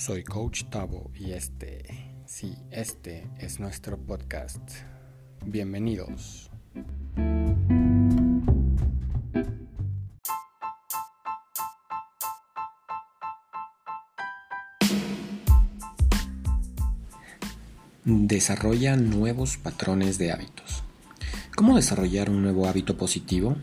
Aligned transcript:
Soy 0.00 0.24
Coach 0.24 0.64
Tavo 0.70 1.10
y 1.14 1.32
este, 1.32 1.84
sí, 2.24 2.56
este 2.70 3.28
es 3.38 3.60
nuestro 3.60 3.98
podcast. 3.98 4.58
Bienvenidos. 5.44 6.50
Desarrolla 18.06 18.96
nuevos 18.96 19.58
patrones 19.58 20.16
de 20.16 20.32
hábitos. 20.32 20.82
¿Cómo 21.54 21.76
desarrollar 21.76 22.30
un 22.30 22.40
nuevo 22.42 22.66
hábito 22.66 22.96
positivo? 22.96 23.54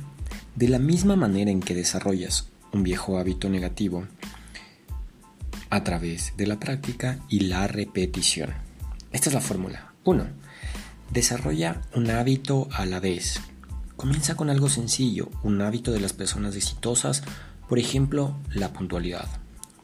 De 0.53 0.67
la 0.67 0.77
misma 0.77 1.15
manera 1.15 1.49
en 1.49 1.61
que 1.61 1.73
desarrollas 1.73 2.47
un 2.71 2.83
viejo 2.83 3.17
hábito 3.17 3.49
negativo, 3.49 4.05
a 5.69 5.83
través 5.83 6.33
de 6.37 6.47
la 6.47 6.59
práctica 6.59 7.19
y 7.29 7.41
la 7.41 7.67
repetición. 7.67 8.53
Esta 9.11 9.29
es 9.29 9.33
la 9.33 9.41
fórmula. 9.41 9.93
1. 10.03 10.25
Desarrolla 11.11 11.81
un 11.95 12.09
hábito 12.09 12.67
a 12.71 12.85
la 12.85 12.99
vez. 12.99 13.39
Comienza 13.95 14.35
con 14.35 14.49
algo 14.49 14.69
sencillo, 14.69 15.29
un 15.43 15.61
hábito 15.61 15.91
de 15.91 15.99
las 15.99 16.13
personas 16.13 16.55
exitosas, 16.55 17.23
por 17.67 17.79
ejemplo, 17.79 18.37
la 18.53 18.71
puntualidad. 18.73 19.27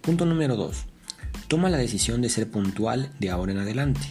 Punto 0.02 0.26
número 0.26 0.56
2. 0.56 0.86
Toma 1.48 1.70
la 1.70 1.78
decisión 1.78 2.22
de 2.22 2.30
ser 2.30 2.50
puntual 2.50 3.12
de 3.20 3.30
ahora 3.30 3.52
en 3.52 3.60
adelante. 3.60 4.02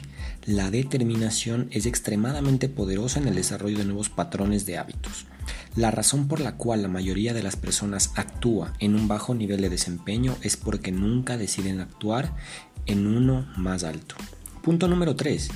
La 0.45 0.71
determinación 0.71 1.69
es 1.71 1.87
extremadamente 1.87 2.69
poderosa 2.69 3.21
en 3.21 3.29
el 3.29 3.35
desarrollo 3.35 3.79
de 3.79 3.85
nuevos 3.85 4.09
patrones 4.09 4.67
de 4.67 4.79
hábitos. 4.79 5.27
La 5.77 5.91
razón 5.91 6.29
por 6.29 6.41
la 6.41 6.57
cual 6.57 6.83
la 6.83 6.89
mayoría 6.89 7.35
de 7.35 7.43
las 7.43 7.57
personas 7.57 8.13
actúa 8.17 8.73
en 8.79 8.95
un 8.95 9.09
bajo 9.09 9.35
nivel 9.35 9.61
de 9.61 9.71
desempeño 9.71 10.37
es 10.43 10.57
porque 10.57 10.93
nunca 10.93 11.37
deciden 11.37 11.81
actuar 11.81 12.35
en 12.87 13.07
uno 13.07 13.47
más 13.57 13.85
alto. 13.85 14.15
Punto 14.63 14.87
número 14.89 15.17
3. 15.17 15.49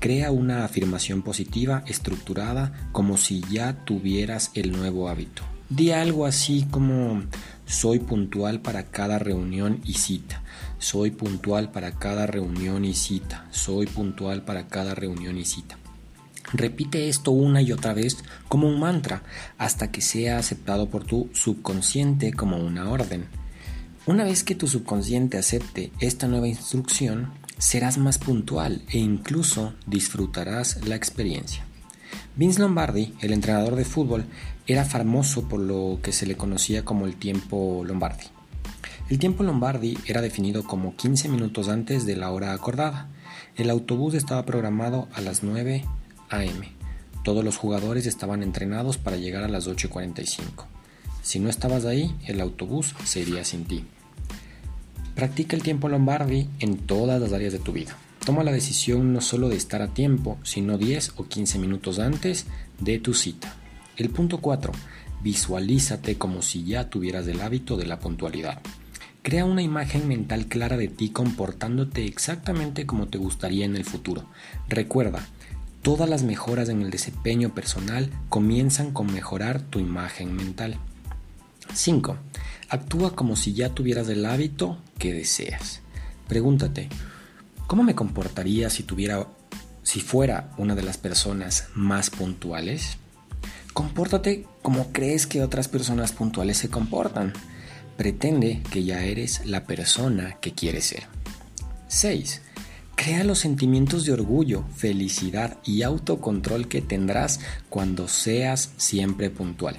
Crea 0.00 0.30
una 0.30 0.64
afirmación 0.64 1.22
positiva 1.22 1.82
estructurada 1.86 2.88
como 2.92 3.16
si 3.16 3.42
ya 3.50 3.84
tuvieras 3.84 4.50
el 4.54 4.72
nuevo 4.72 5.08
hábito. 5.08 5.42
Di 5.68 5.90
algo 5.90 6.26
así 6.26 6.66
como 6.70 7.22
soy 7.66 7.98
puntual 7.98 8.60
para 8.60 8.84
cada 8.84 9.18
reunión 9.18 9.80
y 9.84 9.94
cita. 9.94 10.42
Soy 10.78 11.10
puntual 11.10 11.72
para 11.72 11.92
cada 11.92 12.26
reunión 12.26 12.84
y 12.84 12.94
cita. 12.94 13.46
Soy 13.50 13.86
puntual 13.86 14.42
para 14.42 14.68
cada 14.68 14.94
reunión 14.94 15.38
y 15.38 15.44
cita. 15.44 15.78
Repite 16.56 17.08
esto 17.08 17.32
una 17.32 17.62
y 17.62 17.72
otra 17.72 17.94
vez 17.94 18.18
como 18.46 18.68
un 18.68 18.78
mantra 18.78 19.24
hasta 19.58 19.90
que 19.90 20.00
sea 20.00 20.38
aceptado 20.38 20.88
por 20.88 21.02
tu 21.02 21.28
subconsciente 21.32 22.32
como 22.32 22.58
una 22.58 22.90
orden. 22.90 23.26
Una 24.06 24.22
vez 24.22 24.44
que 24.44 24.54
tu 24.54 24.68
subconsciente 24.68 25.36
acepte 25.36 25.90
esta 25.98 26.28
nueva 26.28 26.46
instrucción, 26.46 27.32
serás 27.58 27.98
más 27.98 28.18
puntual 28.18 28.82
e 28.88 28.98
incluso 28.98 29.74
disfrutarás 29.88 30.86
la 30.86 30.94
experiencia. 30.94 31.64
Vince 32.36 32.60
Lombardi, 32.60 33.14
el 33.20 33.32
entrenador 33.32 33.74
de 33.74 33.84
fútbol, 33.84 34.24
era 34.68 34.84
famoso 34.84 35.48
por 35.48 35.58
lo 35.58 35.98
que 36.04 36.12
se 36.12 36.24
le 36.24 36.36
conocía 36.36 36.84
como 36.84 37.06
el 37.06 37.16
tiempo 37.16 37.82
Lombardi. 37.84 38.26
El 39.10 39.18
tiempo 39.18 39.42
Lombardi 39.42 39.98
era 40.06 40.20
definido 40.20 40.62
como 40.62 40.94
15 40.94 41.28
minutos 41.30 41.68
antes 41.68 42.06
de 42.06 42.14
la 42.14 42.30
hora 42.30 42.52
acordada. 42.52 43.08
El 43.56 43.70
autobús 43.70 44.14
estaba 44.14 44.46
programado 44.46 45.08
a 45.14 45.20
las 45.20 45.42
9 45.42 45.84
Todos 47.24 47.44
los 47.44 47.56
jugadores 47.56 48.06
estaban 48.06 48.42
entrenados 48.42 48.98
para 48.98 49.16
llegar 49.16 49.44
a 49.44 49.48
las 49.48 49.66
8.45. 49.66 50.66
Si 51.22 51.38
no 51.38 51.48
estabas 51.48 51.86
ahí, 51.86 52.14
el 52.26 52.40
autobús 52.40 52.94
se 53.04 53.20
iría 53.20 53.44
sin 53.44 53.64
ti. 53.64 53.84
Practica 55.14 55.56
el 55.56 55.62
tiempo 55.62 55.88
Lombardi 55.88 56.48
en 56.58 56.76
todas 56.76 57.20
las 57.20 57.32
áreas 57.32 57.52
de 57.52 57.60
tu 57.60 57.72
vida. 57.72 57.96
Toma 58.26 58.42
la 58.42 58.52
decisión 58.52 59.12
no 59.12 59.20
solo 59.20 59.48
de 59.48 59.56
estar 59.56 59.80
a 59.80 59.94
tiempo, 59.94 60.38
sino 60.42 60.76
10 60.76 61.12
o 61.16 61.26
15 61.26 61.58
minutos 61.58 61.98
antes 61.98 62.46
de 62.80 62.98
tu 62.98 63.14
cita. 63.14 63.54
El 63.96 64.10
punto 64.10 64.38
4. 64.38 64.72
Visualízate 65.22 66.18
como 66.18 66.42
si 66.42 66.64
ya 66.64 66.90
tuvieras 66.90 67.26
el 67.26 67.40
hábito 67.40 67.76
de 67.76 67.86
la 67.86 68.00
puntualidad. 68.00 68.60
Crea 69.22 69.46
una 69.46 69.62
imagen 69.62 70.06
mental 70.08 70.46
clara 70.46 70.76
de 70.76 70.88
ti 70.88 71.08
comportándote 71.08 72.04
exactamente 72.04 72.84
como 72.84 73.08
te 73.08 73.16
gustaría 73.16 73.64
en 73.64 73.76
el 73.76 73.84
futuro. 73.84 74.26
Recuerda, 74.68 75.26
Todas 75.84 76.08
las 76.08 76.22
mejoras 76.22 76.70
en 76.70 76.80
el 76.80 76.90
desempeño 76.90 77.54
personal 77.54 78.10
comienzan 78.30 78.90
con 78.90 79.12
mejorar 79.12 79.60
tu 79.60 79.80
imagen 79.80 80.34
mental. 80.34 80.78
5. 81.74 82.16
Actúa 82.70 83.14
como 83.14 83.36
si 83.36 83.52
ya 83.52 83.68
tuvieras 83.68 84.08
el 84.08 84.24
hábito 84.24 84.78
que 84.96 85.12
deseas. 85.12 85.82
Pregúntate, 86.26 86.88
¿cómo 87.66 87.82
me 87.82 87.94
comportaría 87.94 88.70
si 88.70 88.82
tuviera 88.82 89.26
si 89.82 90.00
fuera 90.00 90.54
una 90.56 90.74
de 90.74 90.84
las 90.84 90.96
personas 90.96 91.68
más 91.74 92.08
puntuales? 92.08 92.96
Compórtate 93.74 94.46
como 94.62 94.90
crees 94.90 95.26
que 95.26 95.42
otras 95.42 95.68
personas 95.68 96.12
puntuales 96.12 96.56
se 96.56 96.70
comportan. 96.70 97.34
Pretende 97.98 98.62
que 98.70 98.84
ya 98.84 99.04
eres 99.04 99.44
la 99.44 99.64
persona 99.64 100.38
que 100.40 100.54
quieres 100.54 100.86
ser. 100.86 101.02
6. 101.88 102.40
Crea 102.96 103.24
los 103.24 103.40
sentimientos 103.40 104.04
de 104.04 104.12
orgullo, 104.12 104.64
felicidad 104.74 105.58
y 105.64 105.82
autocontrol 105.82 106.68
que 106.68 106.80
tendrás 106.80 107.40
cuando 107.68 108.08
seas 108.08 108.70
siempre 108.76 109.30
puntual. 109.30 109.76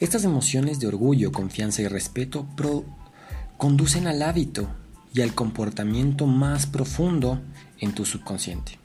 Estas 0.00 0.24
emociones 0.24 0.78
de 0.80 0.86
orgullo, 0.86 1.32
confianza 1.32 1.82
y 1.82 1.88
respeto 1.88 2.46
conducen 3.56 4.06
al 4.06 4.22
hábito 4.22 4.68
y 5.14 5.22
al 5.22 5.34
comportamiento 5.34 6.26
más 6.26 6.66
profundo 6.66 7.40
en 7.80 7.94
tu 7.94 8.04
subconsciente, 8.04 8.78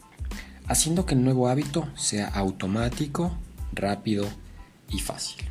haciendo 0.68 1.06
que 1.06 1.16
el 1.16 1.24
nuevo 1.24 1.48
hábito 1.48 1.88
sea 1.96 2.28
automático, 2.28 3.38
rápido 3.74 4.28
y 4.90 5.00
fácil. 5.00 5.44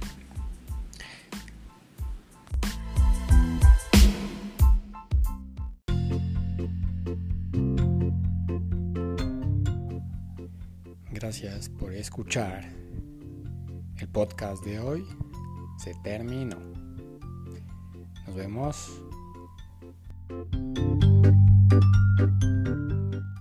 Gracias 11.12 11.68
por 11.68 11.92
escuchar. 11.92 12.64
El 13.98 14.08
podcast 14.08 14.64
de 14.64 14.80
hoy 14.80 15.06
se 15.76 15.94
terminó. 16.02 16.56
Nos 18.26 18.34
vemos. 18.34 19.02